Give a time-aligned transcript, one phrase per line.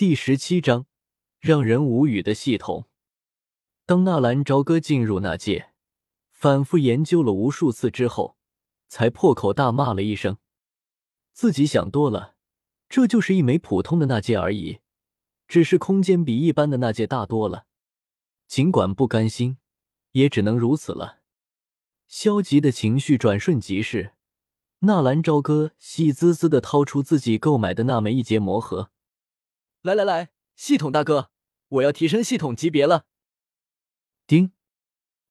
[0.00, 0.86] 第十七章，
[1.40, 2.88] 让人无语的系统。
[3.84, 5.72] 当纳兰朝歌进入那界，
[6.30, 8.38] 反复研究了无数次之后，
[8.88, 10.38] 才破口大骂了一声
[11.34, 12.34] ：“自己想多了，
[12.88, 14.78] 这就是一枚普通的纳戒而已，
[15.46, 17.66] 只是空间比一般的纳戒大多了。”
[18.48, 19.58] 尽管不甘心，
[20.12, 21.18] 也只能如此了。
[22.08, 24.14] 消极的情绪转瞬即逝，
[24.78, 28.90] 纳兰朝歌喜滋滋的掏出自己购买的那枚一节魔盒。
[29.82, 31.30] 来来来，系统大哥，
[31.68, 33.06] 我要提升系统级别了。
[34.26, 34.52] 丁，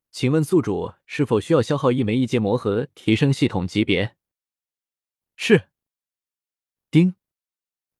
[0.09, 4.17] 请问宿主是否需要消耗一枚一阶魔盒提升系统级别？
[5.35, 5.69] 是。
[6.89, 7.13] 丁，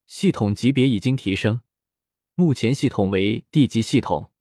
[0.08, 1.62] 系统级别已经提升，
[2.34, 4.32] 目前系统为地级系统，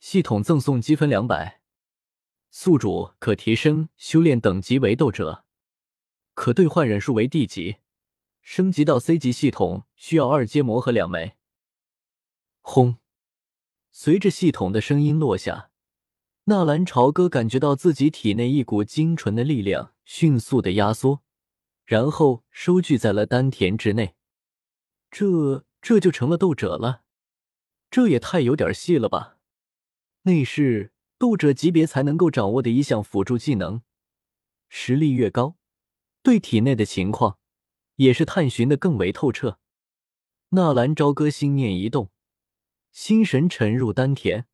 [0.00, 1.60] 系统赠送积分两百，
[2.50, 5.44] 宿主可提升修炼等级为斗者，
[6.32, 7.76] 可兑换忍术为地级。
[8.50, 11.34] 升级到 C 级系统需要二阶魔核两枚。
[12.62, 12.96] 轰！
[13.92, 15.70] 随着系统的声音落下，
[16.44, 21.22] 纳兰朝歌感觉到自己体内一股精纯的力量迅速的压缩，
[21.84, 24.14] 然后收聚在了丹田之内。
[25.10, 27.02] 这这就成了斗者了？
[27.90, 29.36] 这也太有点戏了吧！
[30.22, 33.82] 那是斗者级别才能够掌握的一项辅助技能，
[34.70, 35.58] 实力越高，
[36.22, 37.38] 对体内的情况。
[37.98, 39.58] 也是探寻的更为透彻。
[40.50, 42.10] 纳兰朝歌心念一动，
[42.90, 44.46] 心神沉入丹田，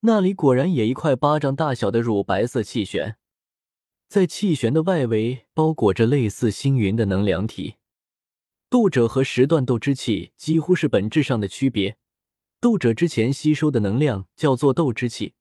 [0.00, 3.16] 那里果然也一块巴掌大小的乳白色气旋，
[4.08, 7.76] 在气旋的外围包裹着类似星云的能量体。
[8.68, 11.96] 斗者和十段斗之气几乎是本质上的区别。
[12.60, 15.34] 斗者之前吸收的能量叫做斗之气，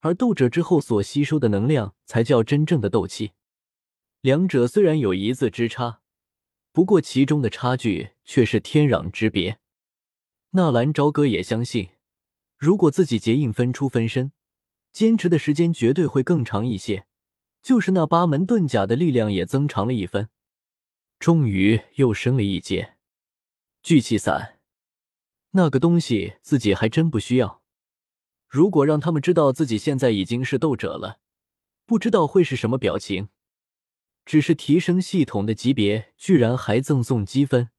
[0.00, 3.32] 而斗者之后所吸收的能量才叫真正的斗气。
[4.20, 6.02] 两者虽然有一字之差。
[6.72, 9.58] 不过，其中的差距却是天壤之别。
[10.50, 11.90] 纳兰朝歌也相信，
[12.56, 14.32] 如果自己结印分出分身，
[14.92, 17.06] 坚持的时间绝对会更长一些。
[17.62, 20.30] 就是那八门遁甲的力量也增长了一分，
[21.18, 22.96] 终于又升了一阶。
[23.82, 24.60] 聚气散，
[25.50, 27.62] 那个东西自己还真不需要。
[28.48, 31.18] 如果让他们知道自己现在已经是斗者了，
[31.84, 33.28] 不知道会是什么表情。
[34.30, 37.70] 只是提升系统的级别，居然还赠送积分，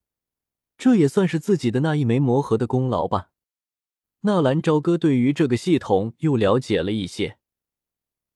[0.77, 3.31] 这也算是自己的那一枚魔盒的功劳吧。
[4.23, 7.37] 纳兰朝歌对于这个系统又了解了一些，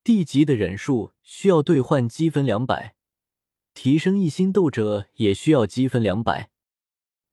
[0.02, 2.96] 地级的忍术需要兑换积分两百，
[3.74, 6.48] 提升一星斗者也需要积分两百，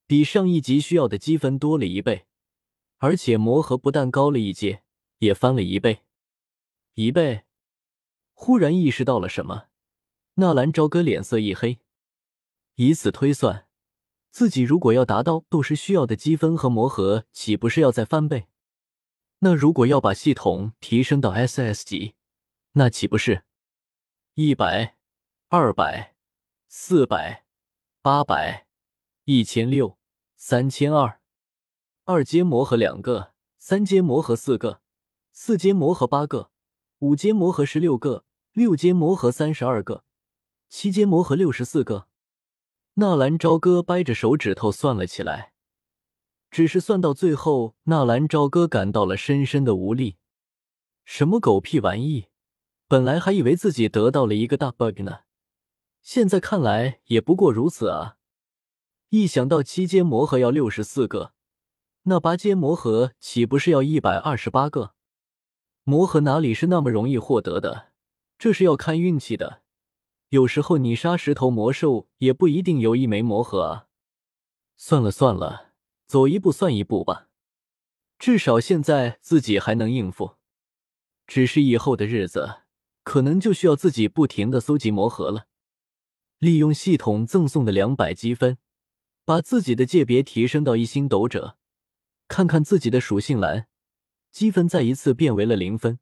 [0.06, 2.26] 比上一级需要的积分多了一倍，
[2.98, 4.84] 而且魔盒不但高了一阶，
[5.20, 6.02] 也翻了一倍，
[6.96, 7.44] 一倍。
[8.34, 9.68] 忽然意识到了什么。
[10.36, 11.78] 纳兰朝歌脸色一黑，
[12.74, 13.68] 以此推算，
[14.32, 18.48] 自己如果要达到斗师需要的积分和魔盒，岂不是要再翻倍？
[19.40, 22.16] 那如果要把系统提升到 SS 级，
[22.72, 23.44] 那岂不是
[24.34, 24.96] 一百、
[25.50, 26.16] 二百、
[26.68, 27.46] 四百、
[28.02, 28.66] 八百、
[29.26, 30.00] 一千六、
[30.36, 31.20] 三千二？
[32.06, 34.82] 二阶魔盒两个，三阶魔盒四个，
[35.32, 36.50] 四阶魔盒八个，
[36.98, 40.04] 五阶魔盒十六个，六阶魔盒三十二个。
[40.76, 42.08] 七阶魔盒六十四个，
[42.96, 45.54] 纳兰朝歌掰着手指头算了起来，
[46.50, 50.18] 只是算到最后，纳兰朝歌感到了深深的无力。
[51.06, 52.26] 什么狗屁玩意！
[52.88, 55.20] 本来还以为自己得到了一个大 bug 呢，
[56.02, 58.18] 现在看来也不过如此啊！
[59.10, 61.34] 一想到七阶魔盒要六十四个，
[62.06, 64.96] 那八阶魔盒岂不是要一百二十八个？
[65.84, 67.92] 魔盒哪里是那么容易获得的？
[68.40, 69.62] 这是要看运气的。
[70.34, 73.88] 有时候你杀十头魔兽也不一定有一枚魔盒啊！
[74.76, 75.74] 算了算了，
[76.08, 77.30] 走一步算一步吧。
[78.18, 80.38] 至少现在自己还能应付，
[81.28, 82.64] 只是以后的日子
[83.04, 85.46] 可能就需要自己不停的搜集魔盒了。
[86.40, 88.58] 利用系统赠送的两百积分，
[89.24, 91.60] 把自己的界别提升到一星斗者，
[92.28, 93.68] 看看自己的属性栏，
[94.32, 96.00] 积分再一次变为了零分。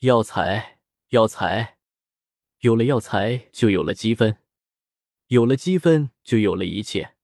[0.00, 1.78] 药材，药材。
[2.60, 4.34] 有了药材，就有了积分；
[5.28, 7.14] 有了积分，就有了一切。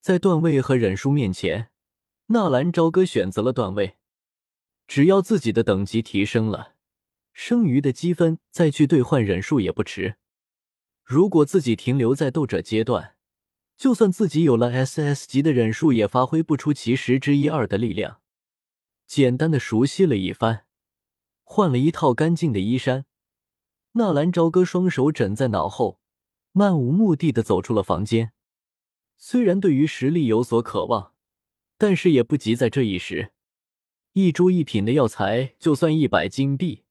[0.00, 1.68] 在段位和忍术面前，
[2.28, 3.96] 纳兰朝歌选择了段位。
[4.86, 6.74] 只要自己的等级提升了，
[7.34, 10.16] 剩余的积分再去兑换忍术也不迟。
[11.04, 13.16] 如果自己停留在斗者阶段，
[13.76, 18.22] 就算自己有了 SS 级的忍术，也发挥不出其十之一二的力量。
[19.06, 20.64] 简单的熟悉了一番，
[21.42, 23.04] 换了一套干净的衣衫。
[23.98, 25.98] 纳兰朝歌双手枕在脑后，
[26.52, 28.32] 漫无目的的走出了房间。
[29.16, 31.14] 虽然对于实力有所渴望，
[31.78, 33.32] 但是也不急在这一时。
[34.12, 36.84] 一株一品的药材就算一百金币，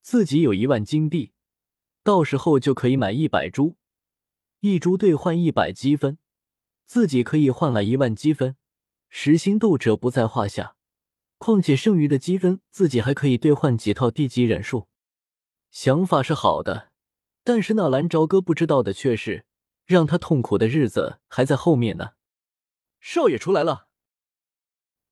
[0.00, 1.32] 自己有一万金币，
[2.02, 3.76] 到时候就可以买一百株，
[4.60, 6.16] 一株兑换一百积分，
[6.86, 8.56] 自己可以换来一万积分，
[9.10, 10.76] 十星斗者不在话下。
[11.36, 14.88] 况且剩余的积分，自己还可以兑换几套地级忍术。
[15.70, 16.90] 想法是好的，
[17.44, 19.44] 但是纳兰朝歌不知道的却是，
[19.84, 22.12] 让他痛苦的日子还在后面呢。
[23.00, 23.88] 少爷出来了。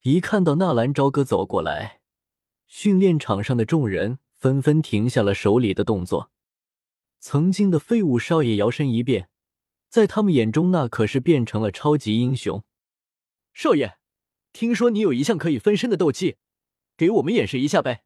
[0.03, 2.00] 一看到纳兰朝歌走过来，
[2.67, 6.31] 训练场上的众人纷纷停下了手里的动作。
[7.19, 9.29] 曾经的废物少爷摇身一变，
[9.88, 12.64] 在他们眼中那可是变成了超级英雄。
[13.52, 13.99] 少爷，
[14.52, 16.37] 听说你有一项可以分身的斗技，
[16.97, 18.05] 给我们演示一下呗？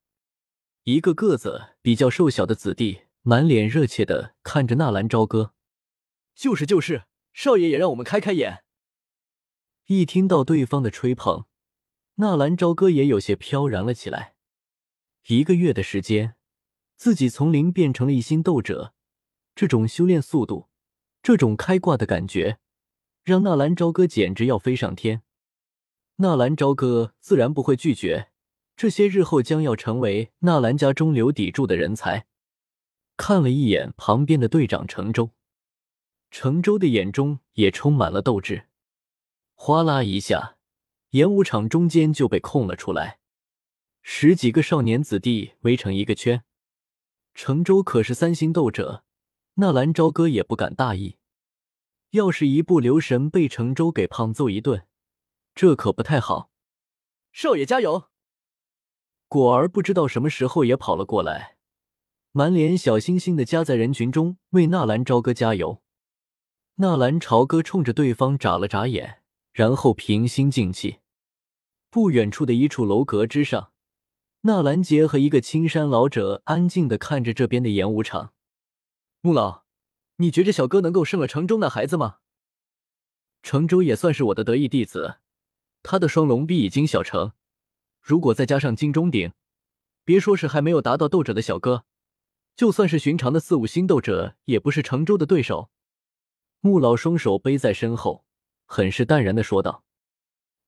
[0.91, 5.55] 一个个子比较瘦小的子弟满脸热切的看着纳兰朝歌。
[6.35, 8.65] 就是就是，少爷也让我们开开眼。
[9.87, 11.45] 一听到对方的吹捧。
[12.17, 14.35] 纳兰朝歌也有些飘然了起来。
[15.29, 16.35] 一个月的时间，
[16.97, 18.93] 自己从零变成了一星斗者，
[19.55, 20.69] 这种修炼速度，
[21.23, 22.59] 这种开挂的感觉，
[23.23, 25.23] 让纳兰朝歌简直要飞上天。
[26.17, 28.30] 纳兰朝歌自然不会拒绝
[28.81, 32.27] 这些日后将要成为纳兰家中流砥柱的人才。
[33.19, 35.33] 看了一眼旁边的队长程州，
[36.31, 38.69] 程州的眼中也充满了斗志。
[39.53, 40.57] 哗啦一下。
[41.11, 43.19] 演武场中间就被空了出来，
[44.01, 46.43] 十几个少年子弟围成一个圈。
[47.35, 49.05] 程州可是三星斗者，
[49.57, 51.19] 纳兰朝歌也不敢大意。
[52.13, 54.87] 要是一不留神被程州给胖揍一顿，
[55.55, 56.51] 这可不太好。
[57.31, 58.10] 少爷加油！
[59.31, 61.57] 果儿不知道什么时候也跑了过来，
[62.33, 65.81] 满脸小星星的夹在人群中为纳兰朝歌加油。
[66.75, 69.19] 纳兰朝歌冲着对方眨了眨眼。
[69.53, 71.01] 然后平心静气。
[71.91, 73.73] 不远处的一处楼阁之上，
[74.43, 78.33] 纳兰杰和一个青山老者安静的看着这边的演武场。
[79.21, 79.65] 穆老，
[80.17, 82.19] 你觉着小哥能够胜了城中那孩子吗？
[83.43, 85.17] 城州也算是我的得意弟子，
[85.83, 87.33] 他的双龙臂已经小成，
[88.01, 89.33] 如果再加上金钟鼎，
[90.05, 91.85] 别说是还没有达到斗者的小哥，
[92.57, 95.71] 就算是寻常的四五星斗者，也不是城州的对手。
[96.61, 98.25] 穆老双手背在身后。
[98.73, 99.83] 很是淡然的说道：“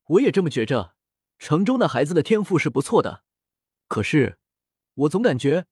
[0.08, 0.96] 我也这么觉着，
[1.38, 3.22] 城中那孩子的天赋是不错的。
[3.86, 4.40] 可是，
[4.94, 5.66] 我总感觉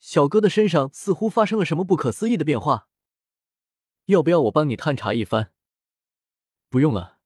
[0.00, 2.88] 小哥的身上似乎发生了什么不可思议的变化。
[4.06, 5.52] 要不要我帮你探查一番？
[6.70, 7.18] 不用了，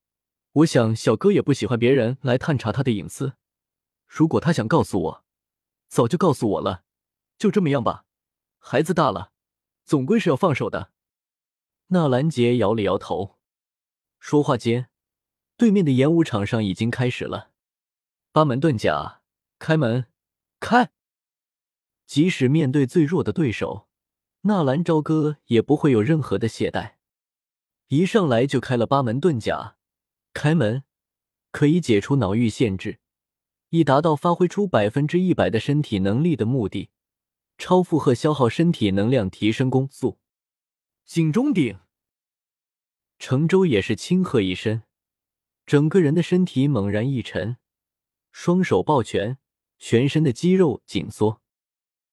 [0.54, 3.34] 我想小哥也不喜欢别人来探查他的隐私。
[4.14, 5.24] 如果他想告诉我，
[5.88, 6.84] 早就告诉我了。
[7.38, 8.04] 就这么样吧，
[8.58, 9.32] 孩子大了，
[9.86, 10.92] 总归是要放手的。”
[11.88, 13.38] 纳兰杰摇了摇头。
[14.18, 14.90] 说话间，
[15.56, 17.52] 对面的演武场上已经开始了。
[18.32, 19.22] 八门遁甲，
[19.58, 20.06] 开门，
[20.60, 20.92] 开！
[22.06, 23.88] 即使面对最弱的对手，
[24.42, 26.96] 纳兰朝歌也不会有任何的懈怠。
[27.88, 29.78] 一上来就开了八门遁甲，
[30.34, 30.84] 开门
[31.50, 33.00] 可以解除脑域限制，
[33.74, 36.90] 以达到发挥出百分之一百的身体能力的目的。
[37.56, 40.18] 超负荷消耗身体能量，提升攻速。
[41.04, 41.78] 颈中鼎。
[43.18, 44.82] 程舟也是轻喝一声，
[45.64, 47.56] 整个人的身体猛然一沉，
[48.30, 49.38] 双手抱拳，
[49.78, 51.41] 全身的肌肉紧缩。